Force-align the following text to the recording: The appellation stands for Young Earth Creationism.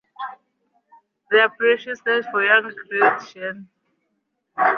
The 1.29 1.41
appellation 1.43 1.95
stands 1.95 2.25
for 2.31 2.43
Young 2.43 2.65
Earth 2.65 3.23
Creationism. 3.29 3.67